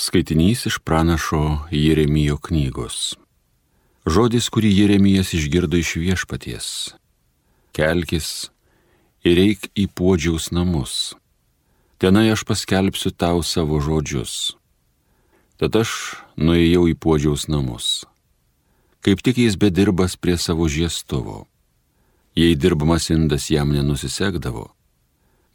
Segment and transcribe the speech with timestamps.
[0.00, 3.18] Skaitinys iš pranašo Jeremijo knygos.
[4.08, 6.68] Žodis, kurį Jeremijas išgirdo iš viešpaties.
[7.76, 8.30] Kelkis
[9.28, 10.94] ir eik į podžiaus namus.
[12.00, 14.56] Tenai aš paskelbsiu tau savo žodžius.
[15.60, 15.92] Tad aš
[16.32, 17.92] nuėjau į podžiaus namus.
[19.04, 21.44] Kaip tik jis bedirbas prie savo žiestuvo.
[22.32, 24.70] Jei dirbamas indas jam nenusisekdavo,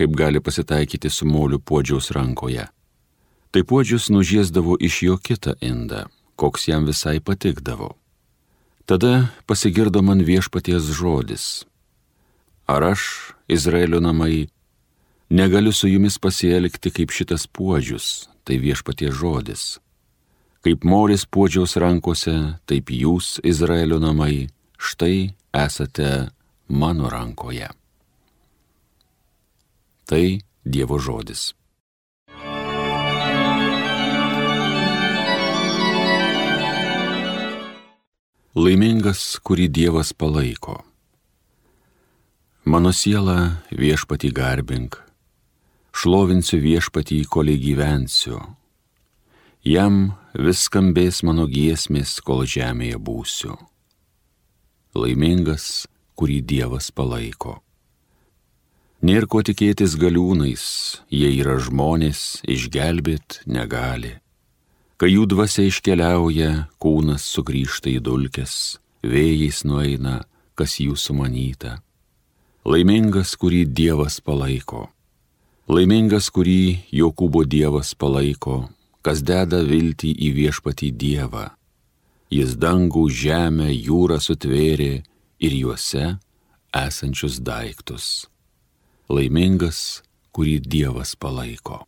[0.00, 2.70] kaip gali pasitaikyti su moliu podžiaus rankoje
[3.50, 7.96] Tai puodžius nužiesdavo iš jo kitą indą, koks jam visai patikdavo.
[8.86, 11.64] Tada pasigirdo man viešpaties žodis.
[12.66, 14.46] Ar aš, Izraelio namai,
[15.30, 19.62] negaliu su jumis pasielgti kaip šitas puodžius, tai viešpaties žodis.
[20.62, 22.34] Kaip moris puodžiaus rankose,
[22.66, 24.46] taip jūs, Izraelio namai,
[24.78, 26.30] štai esate
[26.68, 27.70] mano rankoje.
[30.06, 30.24] Tai
[30.64, 31.59] Dievo žodis.
[38.60, 40.74] Laimingas, kurį Dievas palaiko.
[42.68, 44.98] Mano siela viešpatį garbink,
[45.96, 48.42] šlovinsiu viešpatį, koliai gyvensiu.
[49.64, 53.56] Jam vis skambės mano giesmės, kol žemėje būsiu.
[54.92, 55.86] Laimingas,
[56.20, 57.62] kurį Dievas palaiko.
[59.00, 60.64] Nėra ko tikėtis galiūnais,
[61.08, 64.18] jie yra žmonės, išgelbėt negali.
[65.00, 70.18] Kai jų dvasia iškeliauja, kūnas sugrįžta į dulkes, vėjais nueina,
[70.52, 71.78] kas jų sumanyta.
[72.68, 74.90] Laimingas, kurį Dievas palaiko.
[75.72, 78.66] Laimingas, kurį Jokūbo Dievas palaiko,
[79.00, 81.46] kas deda viltį į viešpatį Dievą.
[82.28, 84.92] Jis dangų, žemę, jūrą sutvėrė
[85.40, 86.18] ir juose
[86.76, 88.28] esančius daiktus.
[89.08, 90.02] Laimingas,
[90.36, 91.86] kurį Dievas palaiko.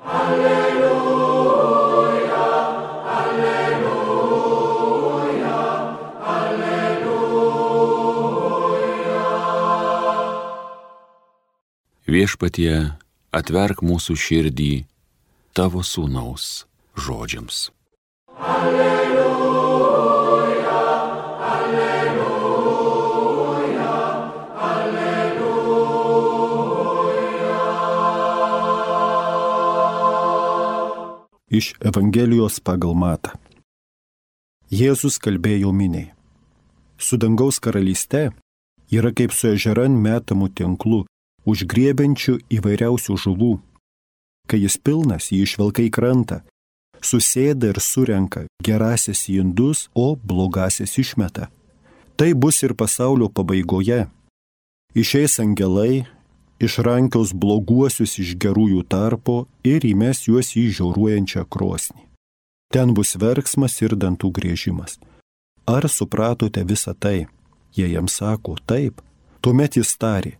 [0.00, 0.67] Alleluja.
[12.18, 12.98] Viešpatie,
[13.30, 14.82] atverk mūsų širdį
[15.54, 16.66] tavo sūnaus
[16.98, 17.70] žodžiams.
[18.42, 19.12] Alleluja,
[21.50, 22.72] alleluja,
[24.70, 25.76] alleluja.
[31.54, 33.38] Iš Evangelijos pagal Matą.
[34.74, 36.10] Jėzus kalbėjo miniai.
[36.98, 38.34] Su dangaus karalyste
[38.90, 41.04] yra kaip su ežeran metamų tinklų
[41.46, 43.52] užgriebiančių įvairiausių žuvų.
[44.48, 46.40] Kai jis pilnas, jį išvelka į krantą,
[47.04, 51.48] susėda ir surenka gerasias į indus, o blogasias išmeta.
[52.18, 54.08] Tai bus ir pasaulio pabaigoje.
[54.96, 56.08] Išeis angelai,
[56.58, 62.02] išrankios bloguosius iš gerųjų tarpo ir įmes juos į žiauruojančią krosnį.
[62.72, 64.98] Ten bus verksmas ir dantų grėžimas.
[65.68, 67.28] Ar supratote visą tai?
[67.76, 69.00] Jie jam sako taip.
[69.40, 70.34] Tuomet jis tarė,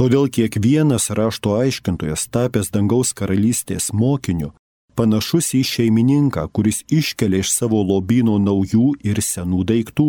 [0.00, 4.54] Todėl kiekvienas rašto aiškintojas, tapęs dangaus karalystės mokiniu,
[4.96, 10.08] panašus į šeimininką, kuris iškelia iš savo lobino naujų ir senų daiktų.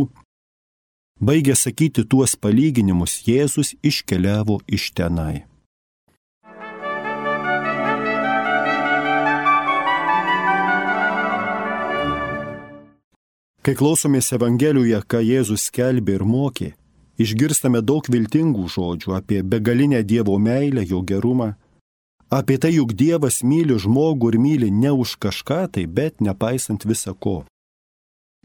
[1.19, 5.43] Baigė sakyti tuos palyginimus, Jėzus iškeliavo iš tenai.
[13.59, 16.77] Kai klausomės Evangelijoje, ką Jėzus skelbė ir mokė,
[17.19, 21.53] išgirstame daug viltingų žodžių apie begalinę Dievo meilę, jo gerumą,
[22.29, 27.13] apie tai, juk Dievas myli žmogų ir myli ne už kažką tai, bet nepaisant visa
[27.13, 27.43] ko.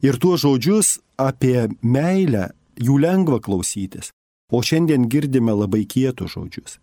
[0.03, 4.11] Ir tuos žodžius apie meilę jų lengva klausytis,
[4.53, 6.77] o šiandien girdime labai kietų žodžius.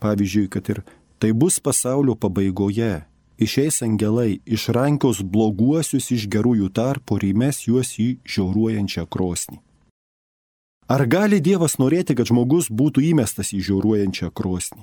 [0.00, 0.82] Pavyzdžiui, kad ir
[1.20, 3.04] tai bus pasaulio pabaigoje,
[3.38, 9.60] išeis angelai, išrankios bloguosius iš gerųjų tarpų ir įmes juos į žiauruojančią krosnį.
[10.90, 14.82] Ar gali Dievas norėti, kad žmogus būtų įmestas į žiauruojančią krosnį?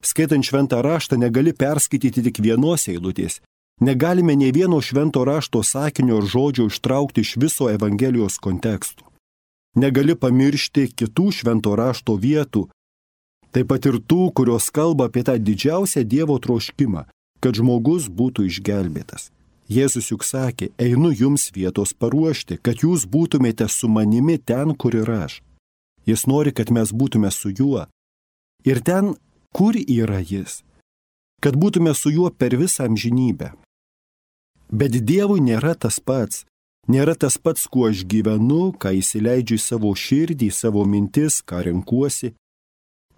[0.00, 3.42] Skaitant šventą raštą negali perskaityti tik vienos eilutės.
[3.84, 9.04] Negalime ne vieno švento rašto sakinio ar žodžio ištraukti iš viso Evangelijos kontekstų.
[9.76, 12.70] Negali pamiršti kitų švento rašto vietų,
[13.52, 17.04] taip pat ir tų, kurios kalba apie tą didžiausią Dievo troškimą,
[17.44, 19.28] kad žmogus būtų išgelbėtas.
[19.70, 25.10] Jėzus juk sakė, einu jums vietos paruošti, kad jūs būtumėte su manimi ten, kur ir
[25.14, 25.42] aš.
[26.10, 27.84] Jis nori, kad mes būtume su juo.
[28.66, 29.14] Ir ten,
[29.54, 30.64] kur yra jis.
[31.40, 33.52] Kad būtume su juo per visą amžinybę.
[34.74, 36.44] Bet Dievui nėra tas pats.
[36.90, 41.62] Nėra tas pats, kuo aš gyvenu, ką įsileidžiu į savo širdį, į savo mintis, ką
[41.68, 42.32] renkuosi.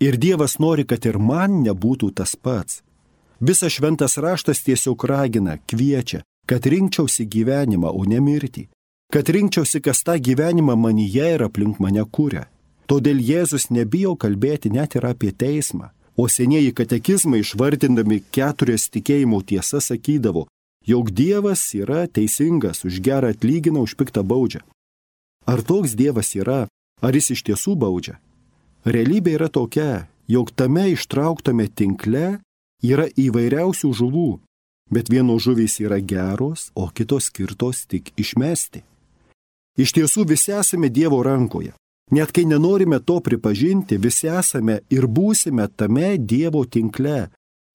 [0.05, 2.83] Ir Dievas nori, kad ir man nebūtų tas pats.
[3.41, 8.69] Visas šventas raštas tiesiog ragina, kviečia, kad rinkčiausi gyvenimą, o ne mirtį.
[9.13, 12.47] Kad rinkčiausi, kas tą gyvenimą manyje ir aplink mane kūrė.
[12.89, 15.93] Todėl Jėzus nebijo kalbėti net ir apie teismą.
[16.17, 20.45] O senieji katekizmai išvardindami keturias tikėjimo tiesas sakydavo,
[20.85, 24.61] jog Dievas yra teisingas, už gerą atlygina, už piktą baudžia.
[25.47, 26.67] Ar toks Dievas yra,
[27.01, 28.19] ar jis iš tiesų baudžia?
[28.85, 32.43] Realybė yra tokia, jog tame ištrauktame tinkle
[32.83, 34.31] yra įvairiausių žuvų,
[34.93, 38.83] bet vienos žuvys yra geros, o kitos skirtos tik išmesti.
[39.81, 41.73] Iš tiesų visi esame Dievo rankoje.
[42.13, 47.31] Net kai nenorime to pripažinti, visi esame ir būsime tame Dievo tinkle.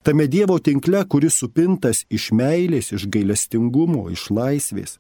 [0.06, 5.00] Tame Dievo tinkle, kuris supintas iš meilės, iš gailestingumo, iš laisvės.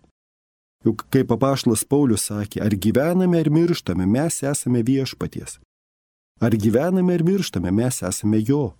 [0.86, 5.60] Juk kaip apaštas Paulius sakė, ar gyvename ar mirštame, mes esame viešpaties.
[6.42, 8.74] Ar gyvename ir mirštame, mes esame jo.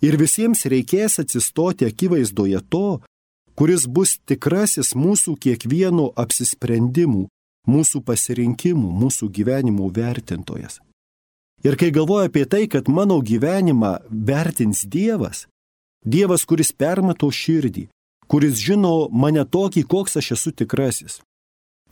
[0.00, 3.00] Ir visiems reikės atsistoti akivaizdoje to,
[3.54, 7.26] kuris bus tikrasis mūsų kiekvieno apsisprendimų,
[7.68, 10.80] mūsų pasirinkimų, mūsų gyvenimų vertintojas.
[11.60, 15.44] Ir kai galvoju apie tai, kad mano gyvenimą vertins Dievas,
[16.00, 17.90] Dievas, kuris permato širdį,
[18.24, 21.18] kuris žino mane tokį, koks aš esu tikrasis,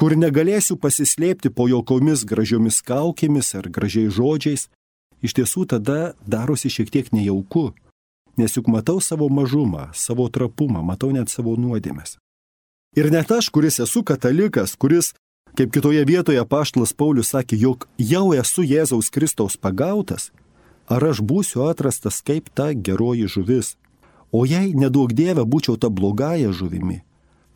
[0.01, 4.69] kur negalėsiu pasislėpti po jokomis gražiomis kaukėmis ar gražiais žodžiais,
[5.21, 7.75] iš tiesų tada darosi šiek tiek nejauku,
[8.39, 12.17] nes juk matau savo mažumą, savo trapumą, matau net savo nuodėmės.
[12.97, 15.13] Ir net aš, kuris esu katalikas, kuris,
[15.59, 20.31] kaip kitoje vietoje paštlas Paulius sakė, jog jau esu Jėzaus Kristaus pagautas,
[20.89, 23.77] ar aš būsiu atrastas kaip ta geroji žuvis.
[24.33, 27.01] O jei nedaug Dieve būčiau ta blogąją žuvimi,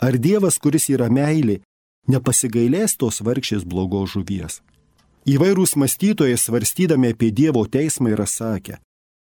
[0.00, 1.61] ar Dievas, kuris yra meilė,
[2.08, 4.62] nepasigailės tos vargšės blogos žuvies?
[5.29, 8.81] Įvairūs mąstytojai svarstydami apie Dievo teismą yra sakę,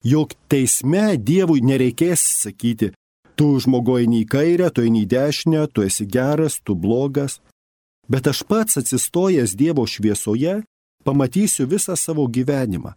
[0.04, 2.92] jog teisme Dievui nereikės sakyti,
[3.34, 7.40] tu žmogoji nei kairę, tu eini į dešinę, tu esi geras, tu blogas,
[8.08, 10.60] bet aš pats atsistojęs Dievo šviesoje
[11.04, 12.94] pamatysiu visą savo gyvenimą.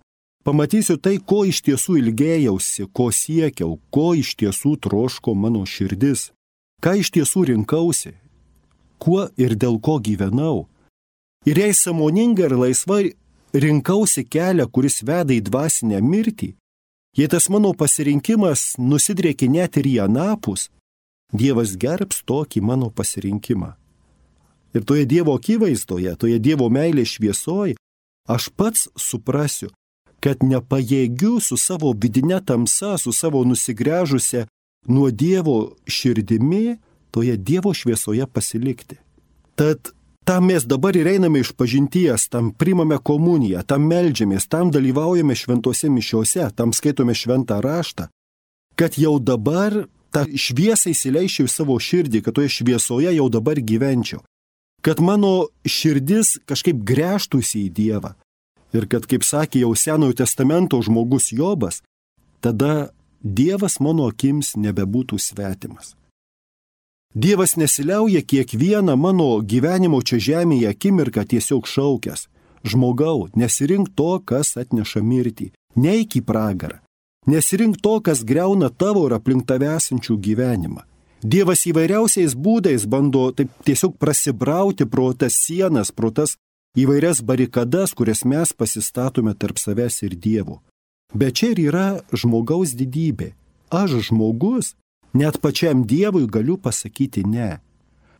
[0.47, 6.29] Pamatysiu tai, ko iš tiesų ilgėjausi, ko siekiau, ko iš tiesų troško mano širdis,
[6.79, 8.13] ką iš tiesų rinkausi,
[8.95, 10.67] kuo ir dėl ko gyvenau.
[11.47, 13.03] Ir jei samoningai ir laisvai
[13.51, 16.53] rinkausi kelią, kuris veda į dvasinę mirtį,
[17.17, 20.69] jei tas mano pasirinkimas nusidrėki net ir į anapus,
[21.33, 23.73] Dievas gerbs tokį mano pasirinkimą.
[24.71, 27.75] Ir toje Dievo akivaizdoje, toje Dievo meilės šviesoje,
[28.31, 29.73] aš pats suprasiu,
[30.23, 34.45] kad nepajėgiu su savo vidinė tamsa, su savo nusigręžusią
[34.87, 36.77] nuo Dievo širdimi,
[37.11, 39.01] toje Dievo šviesoje pasilikti.
[39.59, 39.91] Tad
[40.27, 45.87] Tam mes dabar ir einame iš pažinties, tam primame komuniją, tam melžiamės, tam dalyvaujame šventose
[45.87, 48.09] mišiuose, tam skaitome šventą raštą,
[48.75, 54.19] kad jau dabar tą šviesą įsileičiau į savo širdį, kad toje šviesoje jau dabar gyvenčiau,
[54.83, 58.11] kad mano širdis kažkaip grėžtųsi į Dievą
[58.75, 61.79] ir kad, kaip sakė jau Senojo testamento žmogus Jobas,
[62.43, 62.91] tada
[63.23, 65.95] Dievas mano akims nebebūtų svetimas.
[67.15, 72.27] Dievas nesiliauja kiekvieną mano gyvenimo čia žemėje akimirką tiesiog šaukęs.
[72.67, 75.51] Žmogau, nesirink to, kas atneša mirtį.
[75.75, 76.81] Neik į pragarą.
[77.27, 80.83] Nesirink to, kas greuna tavo ir aplink tave esančių gyvenimą.
[81.23, 86.37] Dievas įvairiausiais būdais bando taip tiesiog prasibrauti pro tas sienas, pro tas
[86.77, 90.61] įvairias barikadas, kurias mes pasistatome tarp savęs ir Dievo.
[91.13, 93.33] Bet čia ir yra žmogaus didybė.
[93.73, 94.75] Aš žmogus
[95.13, 97.59] Net pačiam Dievui galiu pasakyti ne.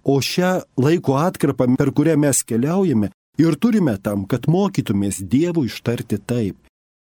[0.04, 6.18] O šią laiko atkarpą, per kurią mes keliaujame, ir turime tam, kad mokytumės Dievui ištarti
[6.18, 6.56] taip,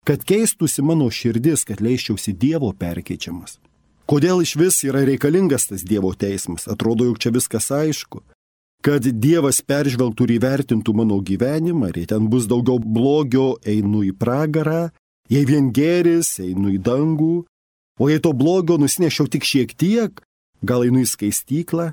[0.08, 3.60] kad keistųsi mano širdis, kad leiščiausi Dievo perkeičiamas.
[4.10, 6.68] Kodėl iš vis yra reikalingas tas Dievo teismas?
[6.68, 8.24] Atrodo, juk čia viskas aišku.
[8.82, 14.16] Kad Dievas peržvelgtų ir įvertintų mano gyvenimą, ir jei ten bus daugiau blogio, einu į
[14.18, 14.90] pragarą,
[15.30, 17.36] jei vien geris, einu į dangų,
[18.02, 20.22] O jei to blogio nusinešiau tik šiek tiek,
[20.66, 21.92] gal einu į skaistyklą,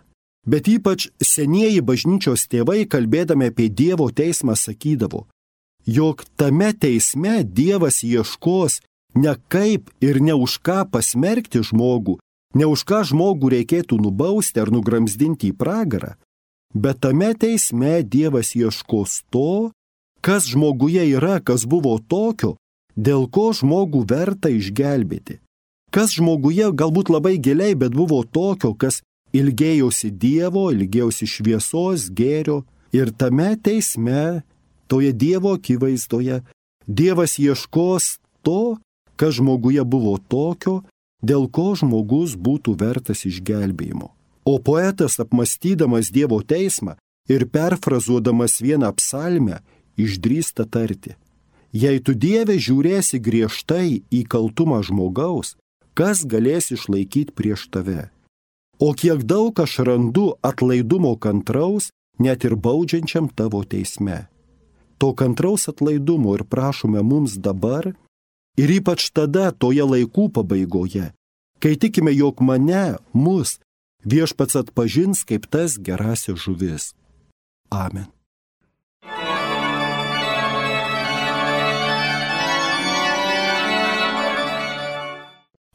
[0.48, 5.26] bet ypač senieji bažnyčios tėvai, kalbėdami apie Dievo teismą, sakydavo,
[5.84, 8.80] jog tame teisme Dievas ieškos
[9.20, 12.16] ne kaip ir ne už ką pasmerkti žmogų,
[12.56, 16.14] ne už ką žmogų reikėtų nubausti ar nugramzdinti į pragarą,
[16.72, 19.72] bet tame teisme Dievas ieškos to,
[20.24, 22.56] kas žmoguje yra, kas buvo tokio,
[22.96, 25.38] dėl ko žmogų verta išgelbėti.
[25.90, 29.00] Kas žmoguje galbūt labai giliai, bet buvo tokio, kas
[29.32, 34.42] ilgėjosi Dievo, ilgėjosi šviesos, gėrio ir tame teisme,
[34.88, 36.42] toje Dievo akivaizdoje,
[36.88, 38.78] Dievas ieškos to,
[39.16, 40.82] kas žmoguje buvo tokio,
[41.20, 44.12] dėl ko žmogus būtų vertas išgelbėjimo.
[44.48, 46.96] O poetas apmastydamas Dievo teismą
[47.28, 49.60] ir perfrazuodamas vieną psalmę
[50.00, 51.16] išdrįsta tarti.
[51.72, 55.58] Jei tu Dieve žiūrėsi griežtai į kaltumą žmogaus,
[55.98, 58.08] kas galės išlaikyti prieš tave?
[58.78, 61.90] O kiek daug aš randu atlaidumo kantraus,
[62.22, 64.28] net ir baudžiančiam tavo teisme.
[64.98, 67.90] To kantraus atlaidumo ir prašome mums dabar
[68.58, 71.10] ir ypač tada toje laikų pabaigoje,
[71.62, 73.58] kai tikime, jog mane, mus,
[74.06, 76.94] viešpats atpažins kaip tas gerasis žuvis.
[77.70, 78.06] Amen.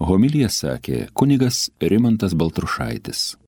[0.03, 3.42] Homilija sakė kunigas Rimantas Baltrušaitis.